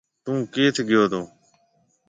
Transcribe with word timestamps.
ٿُون 0.23 0.37
ڪيٿ 0.53 0.75
گيو 0.89 1.03
تو 1.11 1.21